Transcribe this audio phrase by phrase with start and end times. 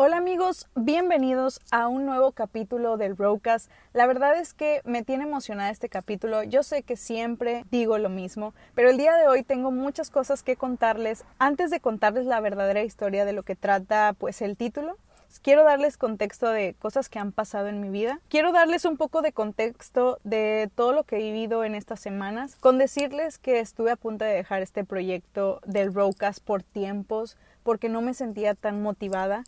[0.00, 3.68] Hola amigos, bienvenidos a un nuevo capítulo del Rocas.
[3.92, 6.44] La verdad es que me tiene emocionada este capítulo.
[6.44, 10.44] Yo sé que siempre digo lo mismo, pero el día de hoy tengo muchas cosas
[10.44, 11.24] que contarles.
[11.40, 14.96] Antes de contarles la verdadera historia de lo que trata pues el título,
[15.42, 18.20] quiero darles contexto de cosas que han pasado en mi vida.
[18.28, 22.54] Quiero darles un poco de contexto de todo lo que he vivido en estas semanas,
[22.60, 27.88] con decirles que estuve a punto de dejar este proyecto del Rocas por tiempos porque
[27.88, 29.42] no me sentía tan motivada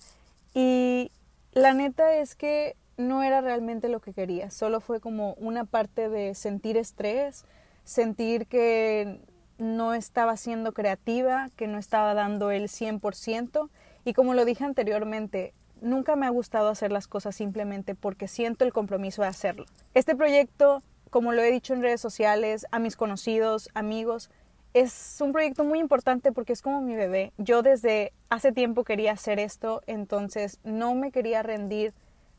[0.55, 1.13] y
[1.53, 6.09] la neta es que no era realmente lo que quería, solo fue como una parte
[6.09, 7.45] de sentir estrés,
[7.85, 9.21] sentir que
[9.59, 13.69] no estaba siendo creativa, que no estaba dando el 100%
[14.05, 18.65] y como lo dije anteriormente, nunca me ha gustado hacer las cosas simplemente porque siento
[18.65, 19.67] el compromiso de hacerlo.
[19.95, 24.31] Este proyecto, como lo he dicho en redes sociales, a mis conocidos, amigos,
[24.75, 27.33] es un proyecto muy importante porque es como mi bebé.
[27.39, 31.93] Yo desde hace tiempo quería hacer esto, entonces no me quería rendir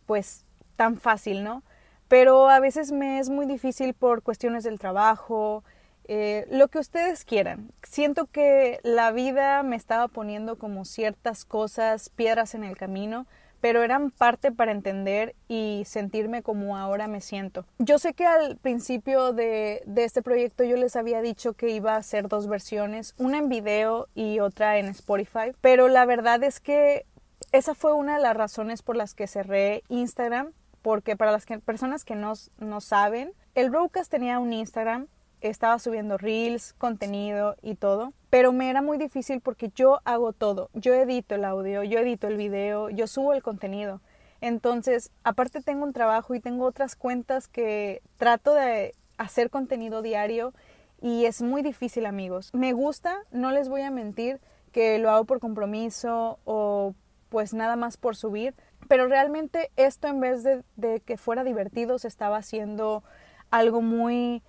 [0.06, 1.64] pues tan fácil, ¿no?
[2.08, 5.64] Pero a veces me es muy difícil por cuestiones del trabajo,
[6.06, 7.72] eh, lo que ustedes quieran.
[7.84, 13.28] Siento que la vida me estaba poniendo como ciertas cosas, piedras en el camino,
[13.62, 17.66] pero eran parte para entender y sentirme como ahora me siento.
[17.78, 21.98] Yo sé que al principio de, este proyecto yo les había dicho que iba a
[21.98, 27.06] hacer dos versiones, una en video y otra en Spotify, pero la verdad es que
[27.52, 30.52] esa fue una de las razones por las que cerré Instagram,
[30.82, 35.08] porque para las personas que no, no saben, el Broadcast tenía un Instagram
[35.42, 40.70] estaba subiendo reels, contenido y todo, pero me era muy difícil porque yo hago todo,
[40.74, 44.02] yo edito el audio, yo edito el video, yo subo el contenido.
[44.40, 50.54] Entonces, aparte tengo un trabajo y tengo otras cuentas que trato de hacer contenido diario
[51.00, 52.50] y es muy difícil amigos.
[52.54, 54.40] Me gusta, no les voy a mentir,
[54.72, 56.96] que lo hago por compromiso o
[57.30, 58.56] pues nada más por subir,
[58.88, 63.04] pero realmente esto en vez de, de que fuera divertido se estaba haciendo
[63.52, 64.42] algo muy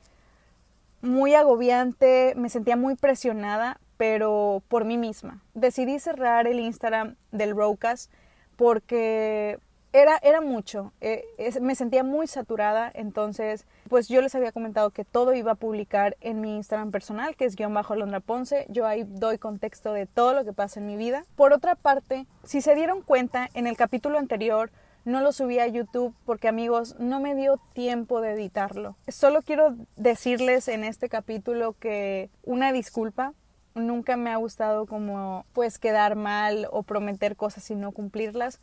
[1.03, 5.43] muy agobiante, me sentía muy presionada, pero por mí misma.
[5.55, 8.09] Decidí cerrar el Instagram del Rocas
[8.57, 9.59] porque
[9.93, 11.25] era, era mucho, eh,
[11.61, 16.17] me sentía muy saturada, entonces pues yo les había comentado que todo iba a publicar
[16.23, 20.07] en mi Instagram personal, que es guion bajo Londra Ponce, yo ahí doy contexto de
[20.07, 21.27] todo lo que pasa en mi vida.
[21.37, 24.71] Por otra parte, si se dieron cuenta, en el capítulo anterior
[25.05, 28.97] no lo subí a YouTube porque amigos no me dio tiempo de editarlo.
[29.09, 33.33] Solo quiero decirles en este capítulo que una disculpa.
[33.75, 38.61] Nunca me ha gustado como pues quedar mal o prometer cosas y no cumplirlas,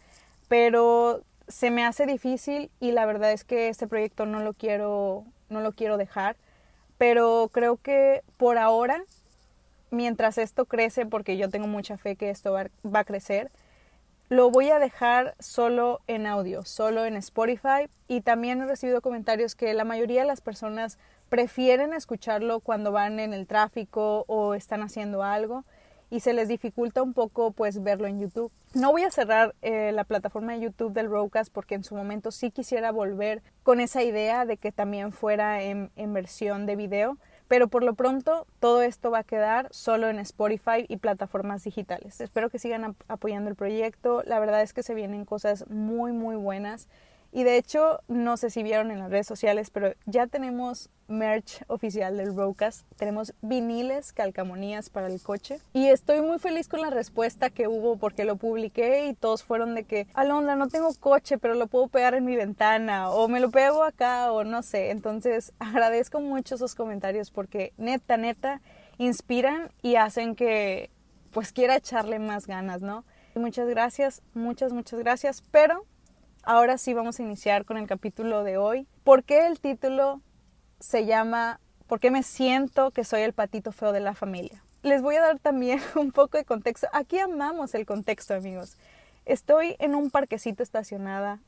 [0.48, 5.26] pero se me hace difícil y la verdad es que este proyecto no lo quiero
[5.50, 6.36] no lo quiero dejar,
[7.00, 9.04] pero creo que por ahora
[9.90, 13.50] mientras esto crece porque yo tengo mucha fe que esto va, va a crecer,
[14.30, 19.56] lo voy a dejar solo en audio, solo en Spotify y también he recibido comentarios
[19.56, 24.84] que la mayoría de las personas prefieren escucharlo cuando van en el tráfico o están
[24.84, 25.66] haciendo algo
[26.12, 28.52] y se les dificulta un poco pues verlo en YouTube.
[28.76, 32.30] No voy a cerrar eh, la plataforma de YouTube del Rocas porque en su momento
[32.32, 37.18] sí quisiera volver con esa idea de que también fuera en versión de video,
[37.50, 42.22] pero por lo pronto todo esto va a quedar solo en Spotify y plataformas digitales.
[42.22, 44.24] Espero que sigan apoyando el proyecto.
[44.26, 46.88] La verdad es que se vienen cosas muy muy buenas.
[47.32, 51.64] Y de hecho, no sé si vieron en las redes sociales, pero ya tenemos merch
[51.68, 52.86] oficial del Rocas.
[52.98, 55.60] Tenemos viniles, calcamonías para el coche.
[55.74, 59.76] Y estoy muy feliz con la respuesta que hubo porque lo publiqué y todos fueron
[59.76, 63.40] de que, Alondra, no tengo coche, pero lo puedo pegar en mi ventana o me
[63.40, 64.92] lo pego acá o no sé.
[64.92, 68.62] Entonces, agradezco mucho esos comentarios porque neta, neta,
[68.98, 70.90] inspiran y hacen que
[71.32, 73.04] pues quiera echarle más ganas, ¿no?
[73.36, 75.86] Muchas gracias, muchas, muchas gracias, pero
[76.44, 78.88] ahora sí vamos a iniciar con el capítulo de hoy.
[79.04, 80.22] ¿Por qué el título
[80.80, 81.60] se llama
[81.90, 84.64] ¿Por qué me siento que soy el patito feo de la familia?
[84.84, 86.88] Les voy a dar también un poco de contexto.
[86.94, 88.78] Aquí amamos el contexto, amigos.
[89.26, 91.40] Estoy en un parquecito estacionada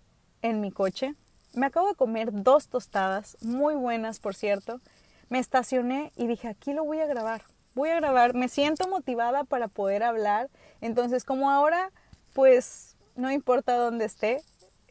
[0.42, 1.14] en mi coche.
[1.54, 4.82] Me acabo de comer dos tostadas, muy buenas por cierto.
[5.30, 7.44] Me estacioné y dije, aquí lo voy a grabar.
[7.76, 10.50] Voy a grabar, me siento motivada para poder hablar.
[10.82, 11.92] Entonces, como ahora,
[12.34, 14.42] pues no importa dónde esté,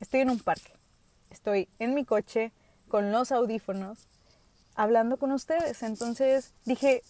[0.01, 0.73] estoy en un parque,
[1.31, 2.53] estoy en mi coche
[2.89, 4.09] con los audífonos
[4.75, 5.83] hablando con ustedes.
[5.83, 7.03] Entonces dije,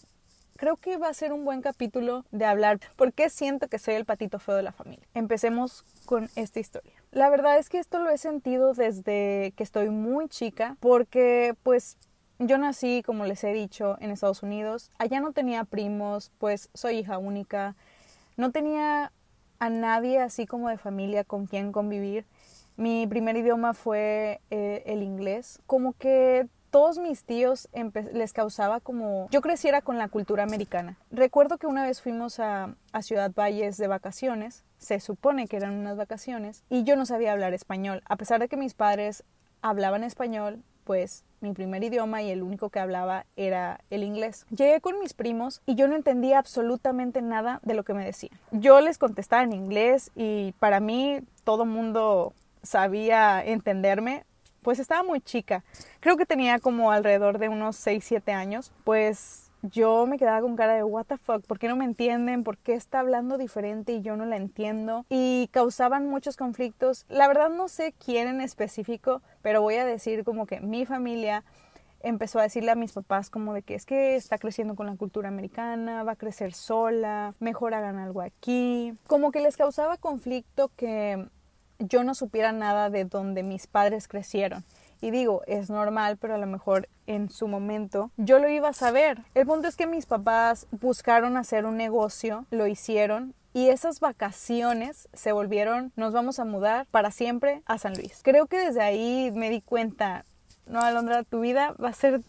[0.56, 3.94] creo que va a ser un buen capítulo de hablar por qué siento que soy
[3.94, 5.06] el patito feo de la familia.
[5.14, 6.92] Empecemos con esta historia.
[7.12, 11.96] La verdad es que esto lo he sentido desde que estoy muy chica porque pues
[12.38, 14.90] yo nací, como les he dicho, en Estados Unidos.
[14.98, 17.76] Allá no tenía primos, pues soy hija única.
[18.36, 19.12] No tenía
[19.58, 22.26] a nadie así como de familia con quien convivir.
[22.76, 25.60] Mi primer idioma fue eh, el inglés.
[25.66, 27.68] Como que todos mis tíos
[28.12, 30.96] les causaba como yo creciera con la cultura americana.
[31.10, 35.74] Recuerdo que una vez fuimos a, a, Ciudad Valles de vacaciones, se supone que eran
[35.74, 38.02] unas vacaciones, y yo no sabía hablar español.
[38.08, 39.24] A pesar de que mis padres
[39.62, 44.46] hablaban español, pues mi primer idioma y el único que hablaba era el inglés.
[44.50, 48.38] Llegué con mis primos y yo no entendía absolutamente nada de lo que me decían.
[48.50, 54.24] Yo les contestaba en inglés y para mí todo mundo sabía entenderme,
[54.62, 55.64] pues estaba muy chica.
[56.00, 58.72] Creo que tenía como alrededor de unos 6, 7 años.
[58.84, 62.44] Pues yo me quedaba con cara de what the fuck, ¿por qué no me entienden?
[62.44, 65.04] ¿Por qué está hablando diferente y yo no la entiendo?
[65.08, 67.04] Y causaban muchos conflictos.
[67.08, 71.44] La verdad no sé quién en específico, pero voy a decir como que mi familia
[72.02, 74.96] empezó a decirle a mis papás como de que es que está creciendo con la
[74.96, 78.94] cultura americana, va a crecer sola, mejor hagan algo aquí.
[79.06, 81.26] Como que les causaba conflicto que
[81.80, 84.64] yo no supiera nada de donde mis padres crecieron.
[85.00, 88.74] Y digo, es normal, pero a lo mejor en su momento yo lo iba a
[88.74, 89.22] saber.
[89.34, 95.08] El punto es que mis papás buscaron hacer un negocio, lo hicieron y esas vacaciones
[95.12, 98.20] se volvieron, nos vamos a mudar para siempre a San Luis.
[98.22, 100.24] Creo que desde ahí me di cuenta,
[100.66, 102.20] no, Alondra, tu vida va a ser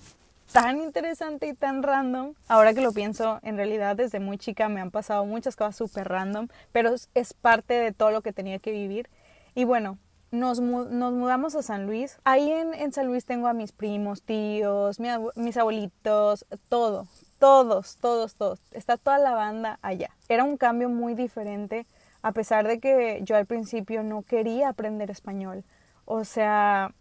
[0.52, 2.34] tan interesante y tan random.
[2.48, 6.08] Ahora que lo pienso, en realidad desde muy chica me han pasado muchas cosas súper
[6.08, 9.10] random, pero es parte de todo lo que tenía que vivir.
[9.56, 9.98] Y bueno,
[10.32, 12.18] nos, mudamos a San Luis.
[12.24, 15.00] Ahí en, San Luis tengo a mis primos, tíos,
[15.36, 17.08] mis abuelitos, todo,
[17.40, 18.60] todos, todos, todos.
[18.72, 20.12] Está toda la banda allá.
[20.30, 21.86] Era un cambio muy diferente,
[22.22, 25.64] a pesar de que yo al principio no quería aprender español.
[26.06, 26.94] O sea,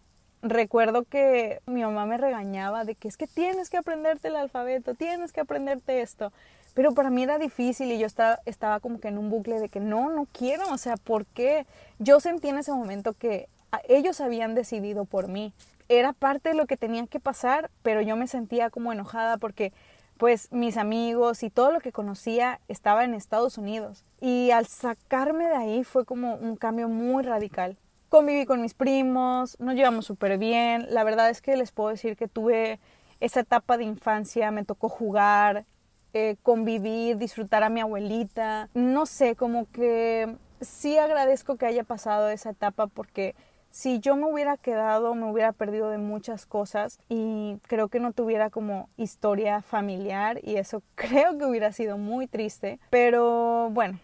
[0.42, 4.94] recuerdo que mi mamá me regañaba de que es que tienes que aprenderte el alfabeto,
[4.94, 6.32] tienes que aprenderte esto.
[6.74, 9.68] Pero para mí era difícil y yo estaba, estaba como que en un bucle de
[9.68, 11.66] que no, no quiero, o sea, ¿por qué?
[11.98, 13.48] Yo sentí en ese momento que
[13.88, 15.52] ellos habían decidido por mí.
[15.88, 19.72] Era parte de lo que tenía que pasar, pero yo me sentía como enojada porque
[20.20, 24.04] pues mis amigos y todo lo que conocía estaba en Estados Unidos.
[24.20, 27.78] Y al sacarme de ahí fue como un cambio muy radical.
[28.10, 30.86] Conviví con mis primos, nos llevamos súper bien.
[30.90, 32.78] La verdad es que les puedo decir que tuve
[33.20, 35.64] esa etapa de infancia, me tocó jugar,
[36.12, 38.68] eh, convivir, disfrutar a mi abuelita.
[38.74, 43.34] No sé, como que sí agradezco que haya pasado esa etapa porque
[43.70, 48.12] si yo me hubiera quedado, me hubiera perdido de muchas cosas y creo que no
[48.12, 52.80] tuviera como historia familiar y eso creo que hubiera sido muy triste.
[52.90, 54.00] Pero bueno,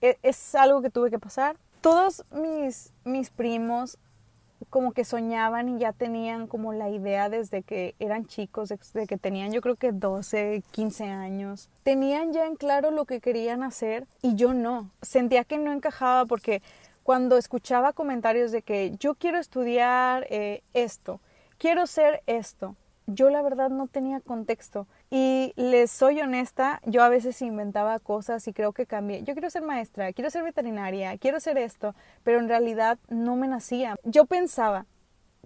[0.00, 1.56] e, es, algo que tuve que pasar.
[1.80, 3.98] Todos mis, mis primos
[4.70, 9.16] como que soñaban y ya tenían como la idea desde que eran chicos, desde que
[9.16, 11.68] tenían yo creo que 12, 15 años.
[11.82, 14.90] Tenían ya en claro lo que querían hacer y yo no.
[15.02, 16.62] Sentía que no encajaba porque
[17.02, 21.20] cuando escuchaba comentarios de que yo quiero estudiar eh, esto,
[21.58, 22.74] quiero ser esto,
[23.06, 24.86] yo la verdad no tenía contexto.
[25.08, 29.22] Y les soy honesta, yo a veces inventaba cosas y creo que cambié.
[29.22, 31.94] Yo quiero ser maestra, quiero ser veterinaria, quiero ser esto,
[32.24, 33.96] pero en realidad no me nacía.
[34.02, 34.86] Yo pensaba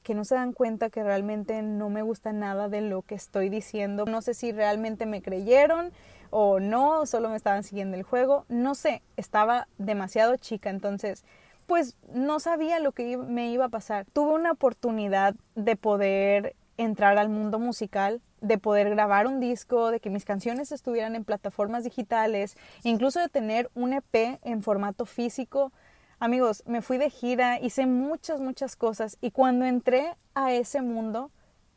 [0.02, 3.50] que no se dan cuenta que realmente no me gusta nada de lo que estoy
[3.50, 4.06] diciendo.
[4.06, 5.92] No sé si realmente me creyeron
[6.30, 8.46] o no, solo me estaban siguiendo el juego.
[8.48, 11.24] No sé, estaba demasiado chica, entonces
[11.66, 14.04] pues no sabía lo que me iba a pasar.
[14.12, 20.00] Tuve una oportunidad de poder entrar al mundo musical, de poder grabar un disco, de
[20.00, 25.72] que mis canciones estuvieran en plataformas digitales, incluso de tener un EP en formato físico.
[26.18, 31.30] Amigos, me fui de gira, hice muchas, muchas cosas y cuando entré a ese mundo,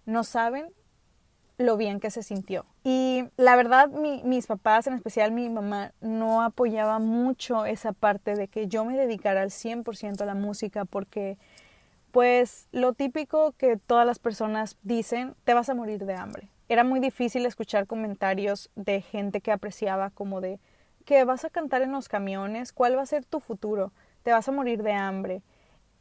[0.06, 0.68] no saben
[1.58, 2.66] lo bien que se sintió.
[2.84, 8.48] Y la verdad, mis papás, en especial mi mamá, no apoyaba mucho esa parte de
[8.48, 11.38] que yo me dedicara al 100% a la música porque
[12.14, 16.48] pues lo típico que todas las personas dicen, te vas a morir de hambre.
[16.70, 20.60] Era muy difícil escuchar comentarios de gente que apreciaba como de
[21.06, 24.48] que vas a cantar en los camiones, cuál va a ser tu futuro, te vas
[24.48, 25.42] a morir de hambre.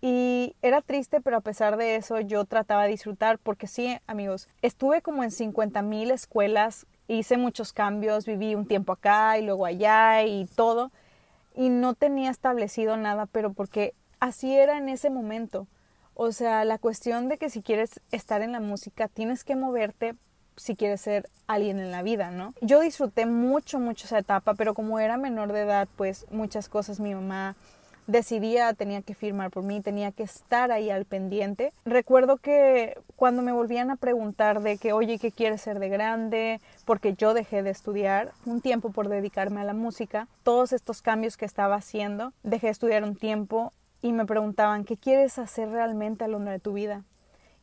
[0.03, 4.49] Y era triste, pero a pesar de eso yo trataba de disfrutar porque sí, amigos,
[4.61, 9.65] estuve como en 50 mil escuelas, hice muchos cambios, viví un tiempo acá y luego
[9.65, 10.93] allá y todo,
[11.55, 15.67] y no tenía establecido nada, pero porque así era en ese momento.
[16.15, 20.15] O sea, la cuestión de que si quieres estar en la música, tienes que moverte
[20.57, 22.55] si quieres ser alguien en la vida, ¿no?
[22.61, 27.01] Yo disfruté mucho, mucho esa etapa, pero como era menor de edad, pues muchas cosas
[27.01, 27.57] mi mamá
[28.07, 31.73] decidía tenía que firmar por mí, tenía que estar ahí al pendiente.
[31.85, 36.61] Recuerdo que cuando me volvían a preguntar de que, oye, ¿qué quieres ser de grande?
[36.85, 41.37] Porque yo dejé de estudiar un tiempo por dedicarme a la música, todos estos cambios
[41.37, 43.73] que estaba haciendo, dejé de estudiar un tiempo
[44.03, 47.05] y me preguntaban, ¿qué quieres hacer realmente a lo largo de tu vida?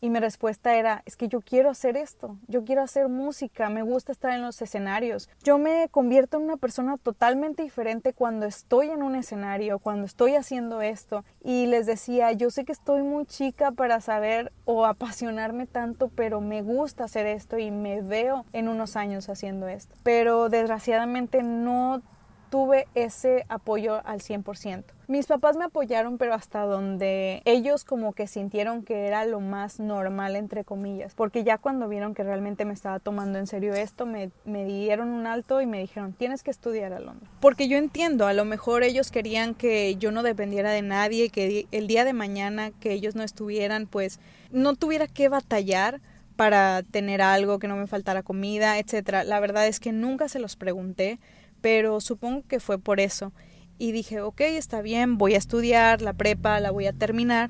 [0.01, 3.81] Y mi respuesta era, es que yo quiero hacer esto, yo quiero hacer música, me
[3.81, 5.29] gusta estar en los escenarios.
[5.43, 10.35] Yo me convierto en una persona totalmente diferente cuando estoy en un escenario, cuando estoy
[10.35, 11.25] haciendo esto.
[11.43, 16.39] Y les decía, yo sé que estoy muy chica para saber o apasionarme tanto, pero
[16.39, 19.95] me gusta hacer esto y me veo en unos años haciendo esto.
[20.03, 22.01] Pero desgraciadamente no
[22.49, 24.83] tuve ese apoyo al 100%.
[25.07, 29.79] Mis papás me apoyaron, pero hasta donde ellos como que sintieron que era lo más
[29.79, 34.05] normal, entre comillas, porque ya cuando vieron que realmente me estaba tomando en serio esto,
[34.05, 37.27] me, me dieron un alto y me dijeron, tienes que estudiar a Londres.
[37.39, 41.65] Porque yo entiendo, a lo mejor ellos querían que yo no dependiera de nadie, que
[41.71, 44.19] el día de mañana que ellos no estuvieran, pues
[44.51, 46.01] no tuviera que batallar
[46.35, 49.25] para tener algo, que no me faltara comida, etcétera.
[49.25, 51.19] La verdad es que nunca se los pregunté
[51.61, 53.31] pero supongo que fue por eso.
[53.77, 57.49] Y dije, ok, está bien, voy a estudiar la prepa, la voy a terminar.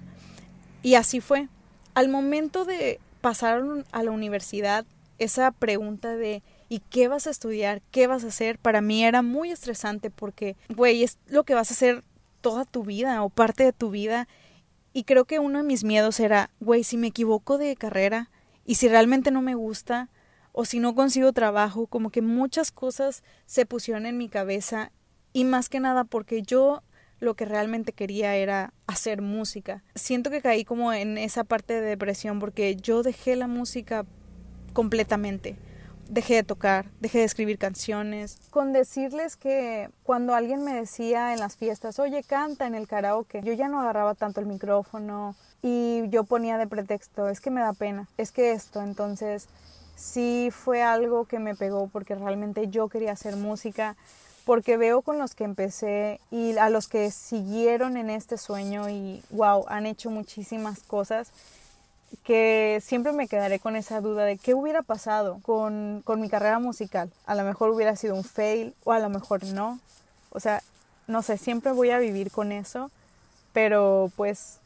[0.83, 1.47] Y así fue.
[1.95, 4.85] Al momento de pasar a la universidad,
[5.17, 7.81] esa pregunta de ¿y qué vas a estudiar?
[7.91, 8.59] ¿Qué vas a hacer?
[8.59, 12.03] Para mí era muy estresante porque, güey, es lo que vas a hacer
[12.41, 14.27] toda tu vida o parte de tu vida.
[14.93, 18.29] Y creo que uno de mis miedos era, güey, si me equivoco de carrera
[18.65, 20.09] y si realmente no me gusta,
[20.51, 24.91] o si no consigo trabajo, como que muchas cosas se pusieron en mi cabeza
[25.33, 26.83] y más que nada porque yo
[27.19, 29.83] lo que realmente quería era hacer música.
[29.95, 34.05] Siento que caí como en esa parte de depresión porque yo dejé la música
[34.73, 35.57] completamente.
[36.07, 38.39] Dejé de tocar, dejé de escribir canciones.
[38.49, 43.41] Con decirles que cuando alguien me decía en las fiestas, oye, canta en el karaoke,
[43.43, 47.61] yo ya no agarraba tanto el micrófono y yo ponía de pretexto, es que me
[47.61, 49.47] da pena, es que esto, entonces
[49.99, 53.97] sí fue algo que me pegó porque realmente yo quería hacer música,
[54.45, 59.21] porque veo con los que empecé y a los que siguieron en este sueño y
[59.29, 61.31] wow, han hecho muchísimas cosas
[62.23, 66.57] que siempre me quedaré con esa duda de qué hubiera pasado con, con mi carrera
[66.57, 67.11] musical.
[67.27, 69.79] A lo mejor hubiera sido un fail o a lo mejor no.
[70.31, 70.63] O sea,
[71.07, 72.89] no sé, siempre voy a vivir con eso,
[73.53, 74.59] pero pues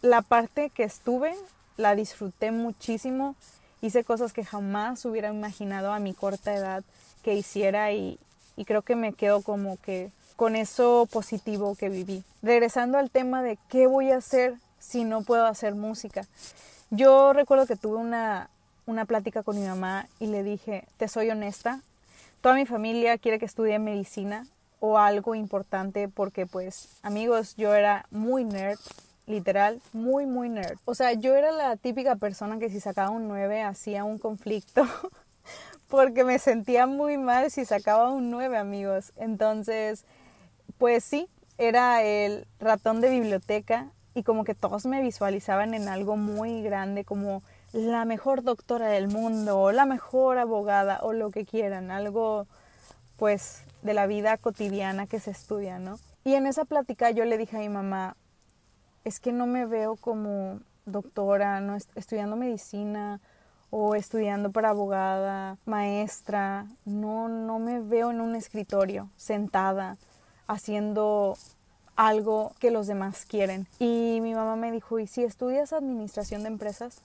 [0.00, 1.36] la parte que estuve
[1.76, 3.36] la disfruté muchísimo
[3.82, 6.84] hice cosas que jamás hubiera imaginado a mi corta edad
[7.22, 8.18] que hiciera y,
[8.64, 12.22] creo que me quedo como que con eso positivo que viví.
[12.42, 16.26] Regresando al tema de qué voy a hacer si no puedo hacer música.
[16.90, 18.50] Yo recuerdo que tuve una,
[18.86, 21.80] una plática con mi mamá y le dije, te soy honesta,
[22.40, 24.46] toda mi familia quiere que estudie medicina
[24.78, 28.78] o algo importante porque pues amigos, yo era muy nerd,
[29.26, 30.78] literal, muy, muy nerd.
[30.84, 34.84] O sea, yo era la típica persona que si sacaba un 9 hacía un conflicto,
[35.88, 39.12] porque me sentía muy mal si sacaba un 9, amigos.
[39.16, 40.04] Entonces,
[40.78, 46.16] pues sí, era el ratón de biblioteca y como que todos me visualizaban en algo
[46.16, 51.46] muy grande, como la mejor doctora del mundo, o la mejor abogada, o lo que
[51.46, 52.46] quieran, algo
[53.16, 55.98] pues de la vida cotidiana que se estudia, ¿no?
[56.24, 58.16] Y en esa plática yo le dije a mi mamá,
[59.04, 63.20] es que no me veo como doctora, no estudiando medicina
[63.70, 69.96] o estudiando para abogada, maestra, no no me veo en un escritorio sentada
[70.46, 71.36] haciendo
[71.96, 73.66] algo que los demás quieren.
[73.78, 76.98] Y mi mamá me dijo, "¿Y si estudias administración de empresas?"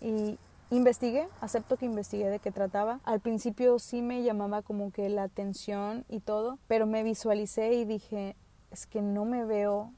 [0.00, 0.38] Y
[0.70, 3.00] investigué, acepto que investigué de qué trataba.
[3.04, 7.84] Al principio sí me llamaba como que la atención y todo, pero me visualicé y
[7.84, 8.36] dije,
[8.70, 9.92] es que no me veo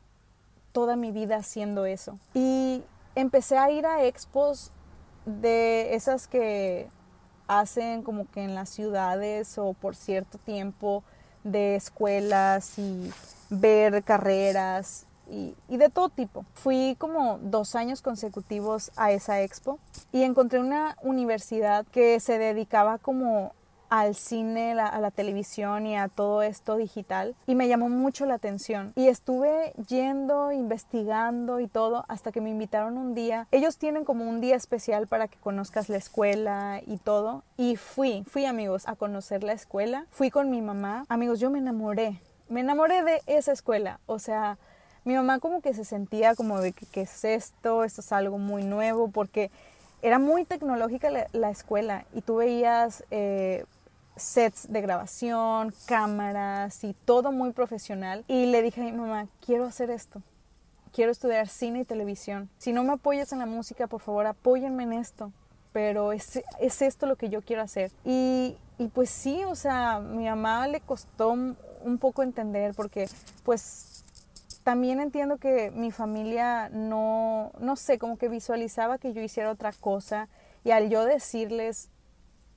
[0.72, 2.18] toda mi vida haciendo eso.
[2.34, 2.82] Y
[3.14, 4.70] empecé a ir a expos
[5.26, 6.88] de esas que
[7.46, 11.04] hacen como que en las ciudades o por cierto tiempo
[11.44, 13.10] de escuelas y
[13.50, 16.44] ver carreras y, de todo tipo.
[16.54, 19.78] Fui como dos años consecutivos a esa expo
[20.12, 23.52] y encontré una universidad que se dedicaba como
[23.92, 28.32] al cine, a la televisión y a todo esto digital y me llamó mucho la
[28.32, 28.94] atención.
[28.96, 33.48] Y estuve yendo, investigando y todo hasta que me invitaron un día.
[33.50, 37.42] Ellos tienen como un día especial para que conozcas la escuela y todo.
[37.58, 41.58] Y fui, fui amigos a conocer la escuela, fui con mi mamá, amigos, yo me
[41.58, 42.18] enamoré,
[42.48, 44.56] me enamoré de esa escuela, o sea,
[45.04, 48.38] mi mamá como que se sentía como de que qué es esto, esto es algo
[48.38, 49.50] muy nuevo porque
[50.00, 53.64] era muy tecnológica la, escuela y tú veías eh,
[54.16, 58.24] sets de grabación, cámaras y todo muy profesional.
[58.28, 60.22] Y le dije a mi mamá, quiero hacer esto.
[60.92, 62.50] Quiero estudiar cine y televisión.
[62.58, 65.32] Si no me apoyas en la música, por favor, apóyenme en esto.
[65.72, 67.90] Pero es, es esto lo que yo quiero hacer.
[68.04, 73.08] Y, y pues sí, o sea, mi mamá le costó un poco entender porque
[73.42, 73.92] pues
[74.62, 79.72] también entiendo que mi familia no, no sé, como que visualizaba que yo hiciera otra
[79.72, 80.28] cosa
[80.64, 81.88] y al yo decirles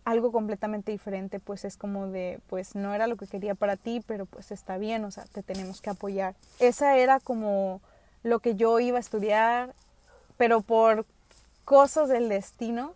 [0.06, 4.04] algo completamente diferente, pues es como de, pues no era lo que quería para ti,
[4.06, 6.36] pero pues está bien, o sea, te tenemos que apoyar.
[6.60, 7.82] Esa era como
[8.24, 9.74] lo que yo iba a estudiar,
[10.38, 11.06] pero por
[11.66, 12.94] cosas del destino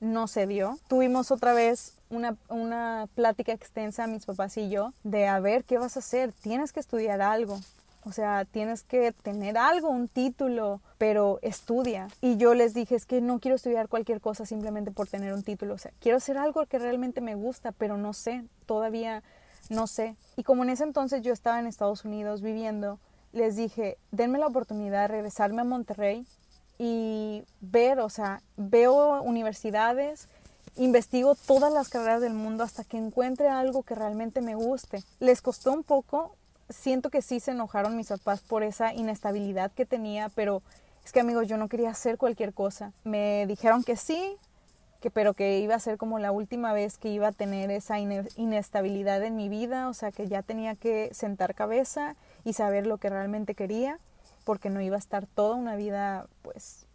[0.00, 0.78] no se dio.
[0.86, 5.78] Tuvimos otra vez una, una plática extensa, mis papás y yo, de a ver qué
[5.78, 7.58] vas a hacer, tienes que estudiar algo.
[8.06, 12.08] O sea, tienes que tener algo, un título, pero estudia.
[12.20, 15.42] Y yo les dije, es que no quiero estudiar cualquier cosa simplemente por tener un
[15.42, 15.74] título.
[15.74, 19.22] O sea, quiero hacer algo que realmente me gusta, pero no sé, todavía
[19.70, 20.16] no sé.
[20.36, 22.98] Y como en ese entonces yo estaba en Estados Unidos viviendo,
[23.32, 26.26] les dije, denme la oportunidad de regresarme a Monterrey
[26.78, 30.28] y ver, o sea, veo universidades,
[30.76, 35.02] investigo todas las carreras del mundo hasta que encuentre algo que realmente me guste.
[35.20, 36.36] Les costó un poco,
[36.74, 40.62] siento que sí se enojaron mis papás por esa inestabilidad que tenía, pero
[41.04, 42.92] es que amigos, yo no quería hacer cualquier cosa.
[43.04, 44.36] Me dijeron que sí,
[45.00, 47.98] que pero que iba a ser como la última vez que iba a tener esa
[47.98, 52.98] inestabilidad en mi vida, o sea, que ya tenía que sentar cabeza y saber lo
[52.98, 53.98] que realmente quería,
[54.44, 56.86] porque no iba a estar toda una vida pues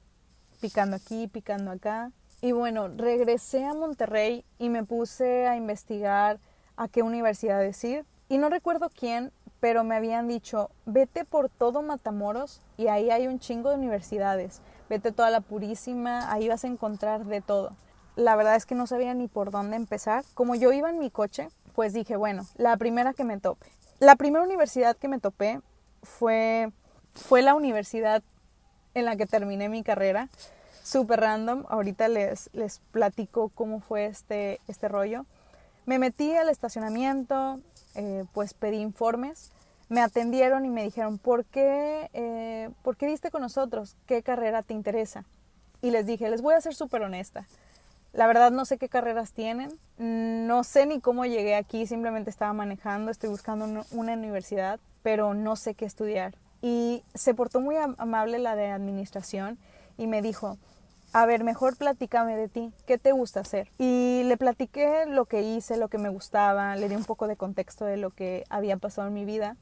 [0.60, 2.12] picando aquí, picando acá.
[2.42, 6.40] Y bueno, regresé a Monterrey y me puse a investigar
[6.78, 8.06] a qué universidad ir.
[8.30, 13.28] Y no recuerdo quién, pero me habían dicho, vete por todo Matamoros y ahí hay
[13.28, 14.62] un chingo de universidades.
[14.90, 17.72] Vete toda la Purísima, ahí vas a encontrar de todo.
[18.16, 20.24] La verdad es que no sabía ni por dónde empezar.
[20.34, 23.68] Como yo iba en mi coche, pues dije, bueno, la primera que me tope.
[24.00, 25.62] La primera universidad que me topé
[26.04, 26.72] fue,
[27.14, 28.24] fue la universidad
[28.94, 30.30] en la que terminé mi carrera.
[30.84, 31.66] Súper random.
[31.70, 35.26] Ahorita les, les platico cómo fue este, este rollo.
[35.86, 37.60] Me metí al estacionamiento,
[38.00, 39.52] eh, pues pedí informes,
[39.90, 43.98] me atendieron y me dijeron, ¿por qué, eh, ¿por qué diste con nosotros?
[44.06, 45.26] ¿Qué carrera te interesa?
[45.82, 47.46] Y les dije, les voy a ser súper honesta.
[48.14, 52.54] La verdad no sé qué carreras tienen, no sé ni cómo llegué aquí, simplemente estaba
[52.54, 56.34] manejando, estoy buscando una universidad, pero no sé qué estudiar.
[56.62, 59.58] Y se portó muy amable la de administración
[59.98, 60.58] y me dijo,
[61.12, 63.72] a ver, mejor platícame de ti, ¿qué te gusta hacer?
[63.78, 67.36] Y le platiqué lo que hice, lo que me gustaba, le di un poco de
[67.36, 69.58] contexto de lo que había pasado en mi vida.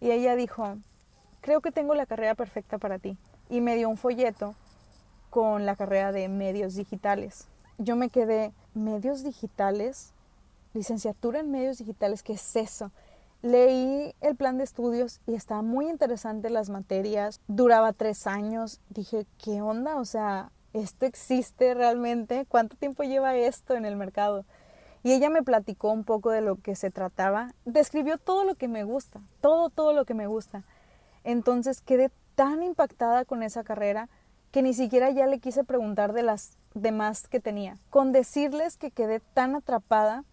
[0.00, 0.76] Y ella dijo,
[1.42, 3.18] creo que tengo la carrera perfecta para ti.
[3.50, 4.54] Y me dio un folleto
[5.28, 7.46] con la carrera de medios digitales.
[7.78, 10.12] Yo me quedé, medios digitales,
[10.72, 12.90] licenciatura en medios digitales, ¿qué es eso?
[13.42, 17.40] Leí el plan de estudios y estaba muy interesante las materias.
[17.48, 18.80] Duraba tres años.
[18.88, 19.96] Dije, ¿qué onda?
[19.96, 22.46] O sea, ¿esto existe realmente?
[22.48, 24.44] ¿Cuánto tiempo lleva esto en el mercado?
[25.02, 28.68] Y ella me platicó un poco de lo que se trataba, describió todo lo que
[28.68, 30.64] me gusta, todo, todo lo que me gusta.
[31.24, 34.08] Entonces quedé tan impactada con esa carrera
[34.50, 37.78] que ni siquiera ya le quise preguntar de las demás que tenía.
[37.88, 40.24] Con decirles que quedé tan atrapada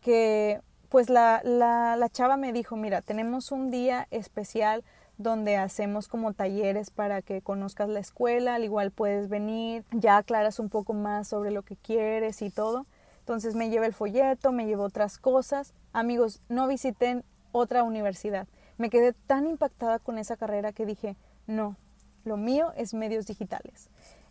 [0.00, 4.84] que pues la, la, la chava me dijo, mira, tenemos un día especial
[5.18, 10.58] donde hacemos como talleres para que conozcas la escuela, al igual puedes venir, ya aclaras
[10.58, 12.86] un poco más sobre lo que quieres y todo.
[13.20, 15.72] Entonces me llevé el folleto, me llevo otras cosas.
[15.92, 18.46] Amigos, no visiten otra universidad.
[18.78, 21.76] Me quedé tan impactada con esa carrera que dije, no,
[22.24, 23.88] lo mío es medios digitales.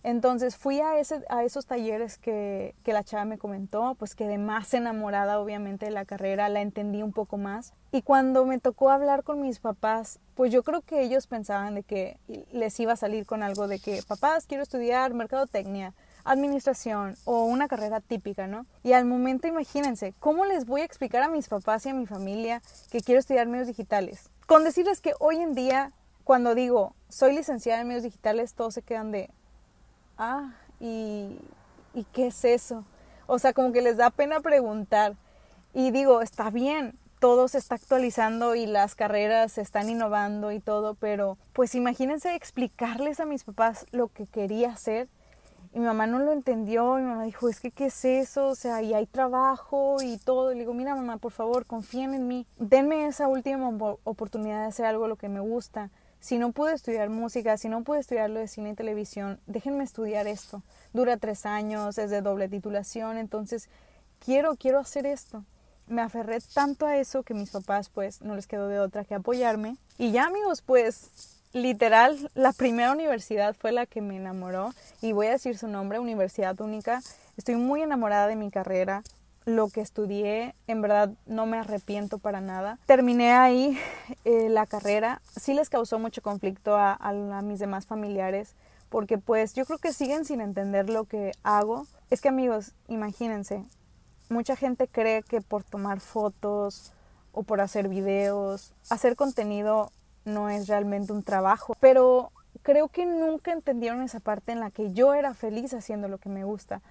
[0.08, 5.40] Entonces fui a, esos talleres que, que, la chava me comentó, pues quedé más enamorada
[5.40, 7.74] obviamente de la carrera, la entendí un poco más.
[7.92, 11.82] Y cuando me tocó hablar con mis papás, pues yo creo que ellos pensaban de
[11.82, 12.20] que
[12.52, 17.68] les iba a salir con algo de que, papás, quiero estudiar mercadotecnia, administración o una
[17.68, 18.68] carrera típica, ¿no?
[18.84, 22.06] Y al momento imagínense, ¿cómo les voy a explicar a mis papás y a mi
[22.06, 24.30] familia que quiero estudiar medios digitales?
[24.46, 28.84] Con decirles que hoy en día, cuando digo, soy licenciada en medios digitales, todos se
[28.84, 29.32] quedan de,
[30.18, 31.40] ah, ¿y,
[31.94, 32.84] ¿y qué es eso?
[33.28, 35.16] O sea, como que les da pena preguntar.
[35.74, 40.60] Y digo, está bien, todo se está actualizando y las carreras se están innovando y
[40.60, 45.08] todo, pero pues imagínense explicarles a mis papás lo que quería hacer.
[45.74, 48.56] Y mi mamá no lo entendió, mi mamá dijo, es que qué es eso, o
[48.56, 50.52] sea, y hay trabajo y todo.
[50.52, 53.70] Y le digo, mira mamá, por favor, confíen en mí, denme esa última
[54.04, 55.90] oportunidad de hacer algo lo que me gusta
[56.26, 59.84] si no pude estudiar música, si no pude estudiar lo de cine y televisión, déjenme
[59.84, 60.64] estudiar esto.
[60.92, 63.70] Dura tres años, es de doble titulación, entonces
[64.18, 65.44] quiero, quiero hacer esto.
[65.86, 69.14] me aferré tanto a eso que mis papás pues no les quedó de otra que
[69.14, 69.78] apoyarme.
[70.00, 71.12] Y ya amigos, pues
[71.54, 76.00] literal, la primera universidad fue la que me enamoró y voy a decir su nombre,
[76.00, 77.04] Universidad Única.
[77.38, 79.04] Estoy muy enamorada de mi carrera,
[79.46, 82.80] lo que estudié, en verdad no me arrepiento para nada.
[82.86, 83.78] Terminé ahí
[84.26, 88.56] eh, la carrera, sí les causó mucho conflicto a, a, mis demás familiares,
[88.90, 91.86] porque pues yo creo que siguen sin entender lo que hago.
[92.10, 93.64] Es que amigos, imagínense,
[94.30, 96.92] mucha gente cree que por tomar fotos
[97.32, 99.92] o por hacer videos, hacer contenido
[100.24, 102.32] no es realmente un trabajo, pero
[102.64, 106.30] creo que nunca entendieron esa parte en la que yo era feliz haciendo lo que
[106.30, 106.82] me gusta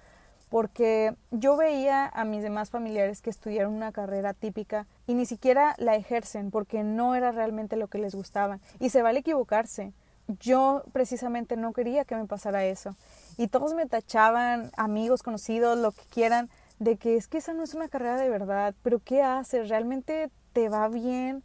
[0.55, 5.75] porque yo veía a mis demás familiares que estudiaron una carrera típica y ni siquiera
[5.79, 8.59] la ejercen porque no era realmente lo que les gustaba.
[8.79, 9.91] Y se vale equivocarse.
[10.39, 12.95] Yo precisamente no quería que me pasara eso.
[13.35, 17.61] Y todos me tachaban, amigos, conocidos, lo que quieran, de que es que esa no
[17.61, 19.67] es una carrera de verdad, pero ¿qué haces?
[19.67, 21.43] ¿Realmente te va bien?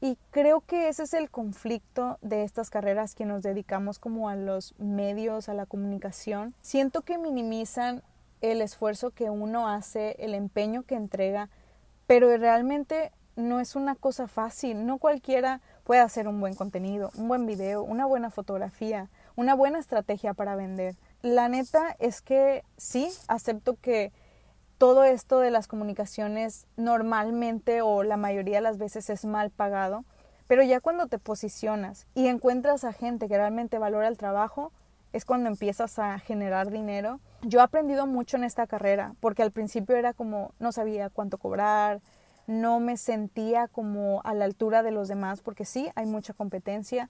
[0.00, 4.36] Y creo que ese es el conflicto de estas carreras que nos dedicamos como a
[4.36, 6.54] los medios, a la comunicación.
[6.60, 8.02] Siento que minimizan
[8.42, 11.48] el esfuerzo que uno hace, el empeño que entrega,
[12.06, 14.86] pero realmente no es una cosa fácil.
[14.86, 19.78] No cualquiera puede hacer un buen contenido, un buen video, una buena fotografía, una buena
[19.78, 20.96] estrategia para vender.
[21.22, 24.12] La neta es que sí, acepto que
[24.78, 30.04] todo esto de las comunicaciones normalmente o la mayoría de las veces es mal pagado,
[30.46, 34.72] pero ya cuando te posicionas y encuentras a gente que realmente valora el trabajo,
[35.12, 37.20] es cuando empiezas a generar dinero.
[37.42, 41.38] Yo he aprendido mucho en esta carrera, porque al principio era como no sabía cuánto
[41.38, 42.00] cobrar,
[42.46, 47.08] no me sentía como a la altura de los demás, porque sí, hay mucha competencia,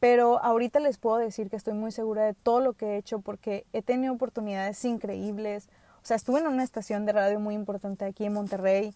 [0.00, 3.20] pero ahorita les puedo decir que estoy muy segura de todo lo que he hecho
[3.20, 5.68] porque he tenido oportunidades increíbles,
[6.04, 8.94] o sea, estuve en una estación de radio muy importante aquí en Monterrey.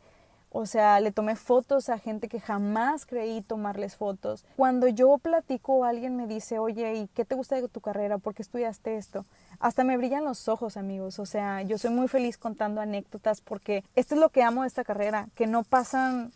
[0.51, 4.45] O sea, le tomé fotos a gente que jamás creí tomarles fotos.
[4.57, 8.19] Cuando yo platico, alguien me dice, oye, ¿y qué te gusta de tu carrera?
[8.19, 9.25] ¿Por qué estudiaste esto?
[9.59, 11.19] Hasta me brillan los ojos, amigos.
[11.19, 14.69] O sea, yo soy muy feliz contando anécdotas porque esto es lo que amo de
[14.69, 16.31] esta carrera, que no pasan,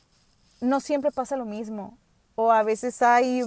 [0.63, 1.99] no siempre pasa lo mismo.
[2.35, 3.43] O a veces hay,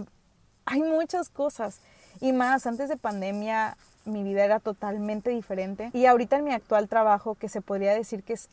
[0.66, 1.80] hay muchas cosas.
[2.22, 5.90] Y más, antes de pandemia, mi vida era totalmente diferente.
[5.94, 8.50] Y ahorita en mi actual trabajo, que se podría decir que es,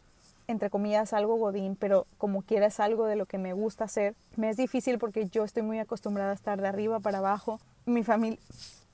[0.49, 4.15] entre comillas, algo godín, pero como quiera es algo de lo que me gusta hacer,
[4.37, 7.61] me es difícil porque yo estoy muy acostumbrada a estar de arriba para abajo.
[7.87, 8.39] Mi familia...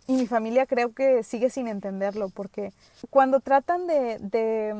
[0.06, 2.72] Y mi familia creo que sigue sin entenderlo, porque
[3.10, 4.74] cuando tratan de, de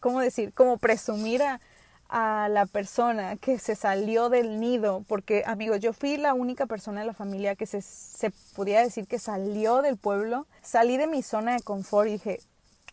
[0.00, 0.54] ¿cómo decir?
[0.54, 1.60] Como presumir a,
[2.08, 7.00] a la persona que se salió del nido, porque amigos, yo fui la única persona
[7.00, 11.22] de la familia que se, se podía decir que salió del pueblo, salí de mi
[11.22, 12.40] zona de confort y dije,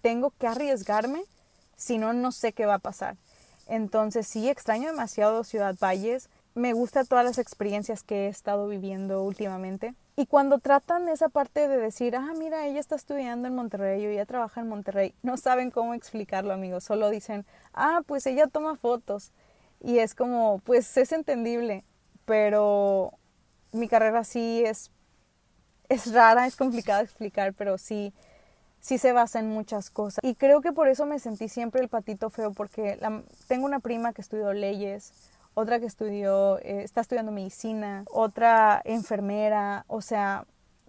[0.01, 1.23] tengo que arriesgarme,
[1.75, 3.17] si no, no sé qué va a pasar.
[3.67, 9.23] Entonces sí, extraño demasiado Ciudad Valles, me gusta todas las experiencias que he estado viviendo
[9.23, 9.93] últimamente.
[10.15, 14.09] Y cuando tratan esa parte de decir, ah, mira, ella está estudiando en Monterrey o
[14.09, 16.83] ella trabaja en Monterrey, no saben cómo explicarlo, amigos.
[16.83, 19.31] Solo dicen, ah, pues ella toma fotos.
[19.79, 21.83] Y es como, pues es entendible,
[22.25, 23.13] pero
[23.71, 24.91] mi carrera sí es,
[25.89, 28.13] es rara, es complicada de explicar, pero sí,
[28.79, 30.23] sí se basa en muchas cosas.
[30.23, 32.99] Y creo que por eso me sentí siempre el patito feo, porque
[33.47, 35.13] tengo una prima que estudió leyes,
[35.53, 40.45] otra que estudió, eh, está estudiando medicina, otra enfermera, o sea,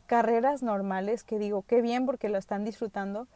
[0.06, 3.26] carreras normales que digo, qué bien porque lo están disfrutando,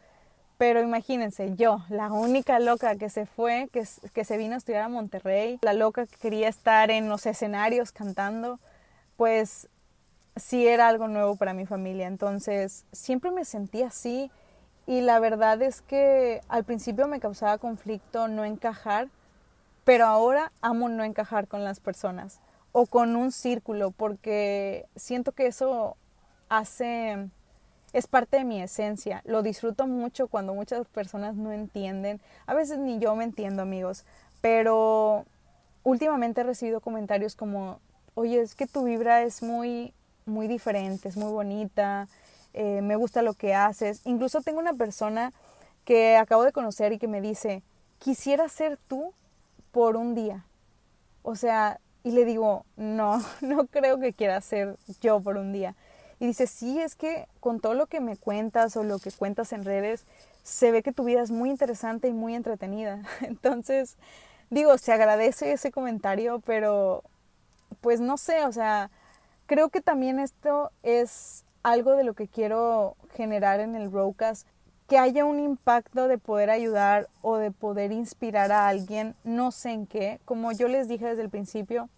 [0.58, 3.84] pero imagínense, yo, la única loca que se fue, que,
[4.14, 7.92] que se vino a estudiar a Monterrey, la loca que quería estar en los escenarios
[7.92, 8.58] cantando,
[9.16, 9.68] pues
[10.36, 12.06] sí era algo nuevo para mi familia.
[12.06, 14.30] Entonces, siempre me sentí así
[14.86, 19.08] y la verdad es que al principio me causaba conflicto no encajar,
[19.86, 22.40] pero ahora amo no encajar con las personas
[22.72, 25.96] o con un círculo porque siento que eso
[26.48, 27.30] hace
[27.92, 29.22] es parte de mi esencia.
[29.24, 32.20] Lo disfruto mucho cuando muchas personas no entienden.
[32.46, 34.04] A veces ni yo me entiendo, amigos,
[34.40, 35.24] pero
[35.84, 37.78] últimamente he recibido comentarios como,
[38.14, 39.94] oye, es que tu vibra es muy,
[40.24, 42.08] muy diferente, es muy bonita,
[42.54, 44.00] eh, me gusta lo que haces.
[44.04, 45.32] Incluso tengo una persona
[45.84, 47.62] que acabo de conocer y que me dice,
[48.00, 49.14] quisiera ser tú
[49.76, 50.46] por un día.
[51.22, 55.76] O sea, y le digo, no, no creo que quiera ser yo por un día.
[56.18, 59.52] Y dice, sí, es que con todo lo que me cuentas o lo que cuentas
[59.52, 60.06] en redes,
[60.42, 63.02] se ve que tu vida es muy interesante y muy entretenida.
[63.20, 63.98] Entonces,
[64.48, 67.02] digo, se agradece ese comentario, pero
[67.82, 68.90] pues no sé, o sea,
[69.44, 74.48] creo que también esto es algo de lo que quiero generar en el broadcast
[74.88, 79.70] que haya un impacto de poder ayudar o de poder inspirar a alguien, no sé
[79.70, 80.20] en qué.
[80.24, 81.88] Como yo les dije desde el principio,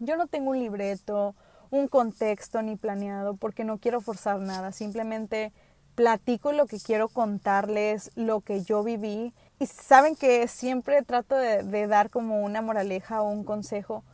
[0.00, 1.34] yo no tengo un libreto,
[1.70, 5.52] un contexto ni planeado porque no quiero forzar nada, simplemente
[5.94, 11.86] platico lo que quiero contarles, lo que yo viví y saben que siempre trato de,
[11.86, 14.04] dar como una moraleja o un consejo,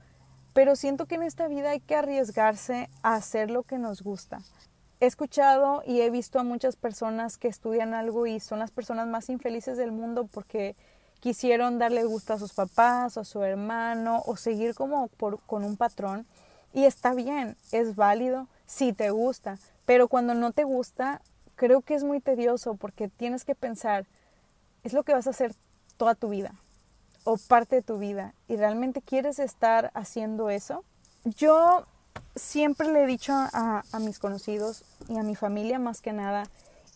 [0.52, 4.38] pero siento que en esta vida hay que arriesgarse a hacer lo que nos gusta.
[5.02, 9.08] He escuchado y he visto a muchas personas que estudian algo y son las personas
[9.08, 10.76] más infelices del mundo porque
[11.18, 15.10] quisieron darle gusto a sus papás o a su hermano o seguir como
[15.46, 16.24] con un patrón.
[16.72, 21.20] Y está bien, es válido si te gusta, pero cuando no te gusta,
[21.56, 24.06] creo que es muy tedioso porque tienes que pensar,
[24.84, 25.52] es lo que vas a hacer
[25.96, 26.54] toda tu vida
[27.24, 30.84] o parte de tu vida y realmente quieres estar haciendo eso.
[31.24, 31.86] Yo
[32.34, 36.44] siempre le he dicho a, mis conocidos y a mi familia más que nada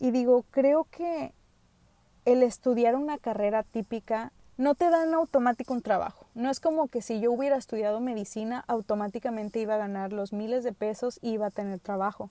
[0.01, 1.33] y digo, creo que
[2.25, 6.27] el estudiar una carrera típica no te da en automático un trabajo.
[6.35, 10.64] No es como que si yo hubiera estudiado medicina, automáticamente iba a ganar los miles
[10.64, 12.31] de pesos y iba a tener trabajo.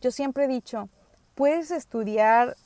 [0.00, 0.88] Yo siempre he dicho,
[1.34, 2.56] puedes estudiar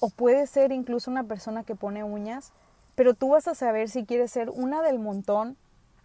[0.00, 2.52] o puedes ser incluso una persona que pone uñas,
[2.94, 5.56] pero tú vas a saber si quieres ser una del montón,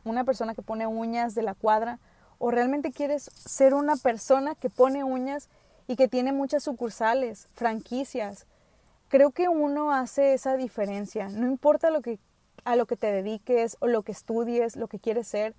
[0.05, 1.99] una persona que pone uñas de la cuadra,
[2.39, 5.49] o realmente quieres ser una persona que pone uñas
[5.87, 8.45] y que tiene muchas sucursales, franquicias,
[9.07, 11.29] creo que uno hace esa diferencia.
[11.29, 12.19] No importa lo que,
[12.65, 15.55] a lo que te dediques o lo que estudies, lo que quieres ser,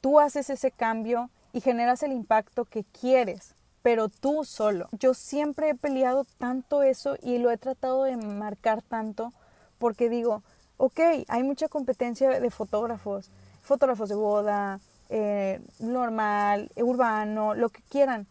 [0.00, 4.88] tú haces ese cambio y generas el impacto que quieres, pero tú solo.
[4.92, 9.32] Yo siempre he peleado tanto eso y lo he tratado de marcar tanto
[9.78, 10.42] porque digo,
[10.76, 13.30] ok, hay mucha competencia de fotógrafos,
[13.62, 14.80] fotógrafos de boda,
[15.14, 18.26] eh, normal, urbano, lo que quieran,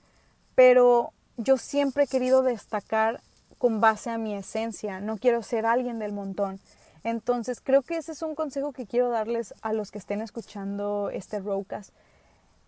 [0.56, 3.22] pero yo siempre he querido destacar
[3.60, 6.60] con base a mi esencia, no quiero ser alguien del montón.
[7.04, 11.12] Entonces creo que ese es un consejo que quiero darles a los que estén escuchando
[11.12, 11.92] este Rocas,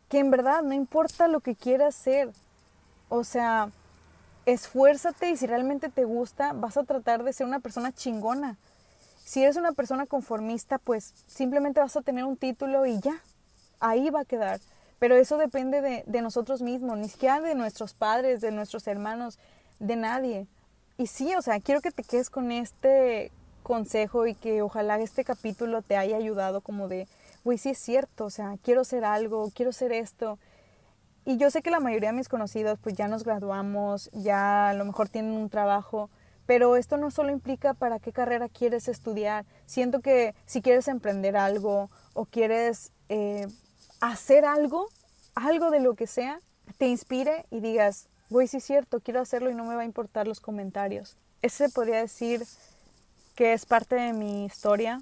[0.09, 2.29] que en verdad no importa lo que quieras ser,
[3.09, 3.71] o sea,
[4.45, 8.57] esfuérzate y si realmente te gusta, vas a tratar de ser una persona chingona.
[9.25, 13.19] Si eres una persona conformista, pues simplemente vas a tener un título y ya,
[13.83, 14.59] ahí va a quedar.
[14.99, 19.37] Pero eso depende de, nosotros mismos, ni siquiera de nuestros padres, de nuestros hermanos,
[19.79, 20.47] de nadie
[20.97, 23.31] y sí, o sea, quiero que te quedes con este
[23.63, 27.07] consejo y que ojalá este capítulo te haya ayudado como de,
[27.43, 30.37] güey, sí es cierto, o sea, quiero ser algo, quiero ser esto.
[31.25, 34.73] Y yo sé que la mayoría de mis conocidos pues ya nos graduamos, ya a
[34.73, 36.09] lo mejor tienen un trabajo,
[36.45, 39.45] pero esto no solo implica para qué carrera quieres estudiar.
[39.65, 43.47] Siento que si quieres emprender algo o quieres eh,
[44.11, 44.89] hacer algo,
[45.33, 46.39] algo de lo que sea,
[46.77, 49.85] te inspire y digas, güey, sí es cierto, quiero hacerlo y no me va a
[49.85, 51.15] importar los comentarios.
[51.41, 52.45] Ese podría decir
[53.35, 55.01] que es parte de mi historia,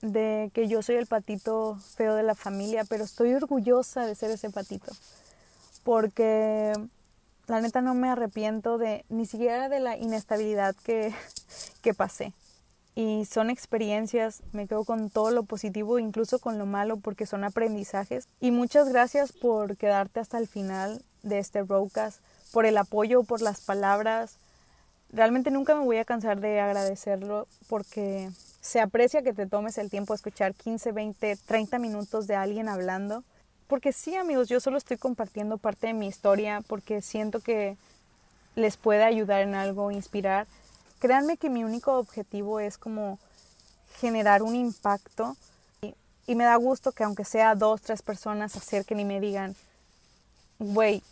[0.00, 4.30] de que yo soy el patito feo de la familia, pero estoy orgullosa de ser
[4.30, 4.92] ese patito,
[5.84, 6.72] porque
[7.46, 11.14] la neta no me arrepiento de ni siquiera de la inestabilidad que,
[11.82, 12.32] que pasé.
[12.96, 17.44] Y son experiencias, me quedo con todo lo positivo, incluso con lo malo, porque son
[17.44, 18.26] aprendizajes.
[18.40, 22.20] Y muchas gracias por quedarte hasta el final de este broadcast
[22.52, 24.38] por el apoyo, por las palabras.
[25.12, 28.30] Realmente nunca me voy a cansar de agradecerlo porque
[28.62, 32.68] se aprecia que te tomes el tiempo de escuchar 15, 20, 30 minutos de alguien
[32.68, 33.24] hablando.
[33.66, 37.76] Porque sí, amigos, yo solo estoy compartiendo parte de mi historia porque siento que
[38.54, 40.46] les puede ayudar en algo, inspirar.
[40.98, 43.18] Créanme que mi único objetivo es como
[43.98, 45.36] generar un impacto
[45.82, 45.94] y,
[46.26, 49.56] y me da gusto que aunque sea dos, tres personas se acerquen y me digan,
[50.58, 51.02] güey,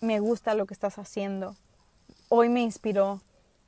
[0.00, 1.54] me gusta lo que estás haciendo.
[2.28, 3.20] Hoy me inspiró,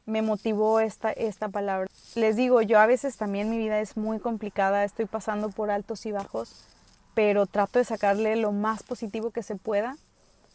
[0.07, 1.89] me motivó esta, esta palabra.
[2.15, 6.07] Les digo, yo a veces también mi vida es muy complicada, estoy pasando por altos
[6.07, 6.65] y bajos,
[7.15, 9.97] pero trato de sacarle lo más positivo que se pueda,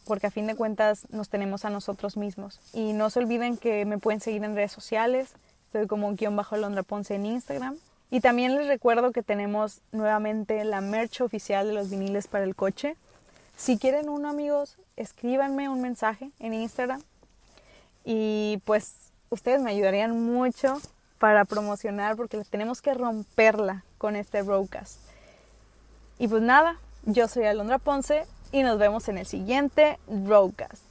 [0.06, 2.60] porque a fin de cuentas nos tenemos a nosotros mismos.
[2.72, 5.30] Y no se olviden que me pueden seguir en redes sociales,
[5.66, 7.76] estoy como guion bajo Londra Ponce en Instagram.
[8.10, 12.56] Y también les recuerdo que tenemos nuevamente la merch oficial de los viniles para el
[12.56, 12.96] coche.
[13.56, 17.02] Si quieren uno, amigos, escríbanme un mensaje en Instagram
[18.04, 18.94] y pues
[19.28, 20.80] ustedes me ayudarían mucho
[21.18, 24.98] para promocionar porque tenemos que romperla con este broadcast.
[26.18, 30.87] Y pues nada, yo soy Alondra Ponce y nos vemos en el siguiente broadcast.